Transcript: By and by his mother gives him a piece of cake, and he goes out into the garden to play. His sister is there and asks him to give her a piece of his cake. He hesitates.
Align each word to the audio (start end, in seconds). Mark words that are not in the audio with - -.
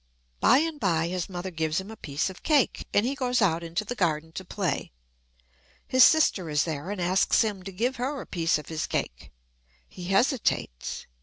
By 0.39 0.57
and 0.57 0.79
by 0.79 1.09
his 1.09 1.29
mother 1.29 1.51
gives 1.51 1.79
him 1.79 1.91
a 1.91 1.95
piece 1.95 2.31
of 2.31 2.41
cake, 2.41 2.87
and 2.91 3.05
he 3.05 3.13
goes 3.13 3.39
out 3.39 3.61
into 3.61 3.85
the 3.85 3.93
garden 3.93 4.31
to 4.31 4.43
play. 4.43 4.91
His 5.85 6.03
sister 6.03 6.49
is 6.49 6.63
there 6.63 6.89
and 6.89 6.99
asks 6.99 7.43
him 7.43 7.61
to 7.61 7.71
give 7.71 7.97
her 7.97 8.19
a 8.19 8.25
piece 8.25 8.57
of 8.57 8.67
his 8.69 8.87
cake. 8.87 9.31
He 9.87 10.05
hesitates. 10.05 11.05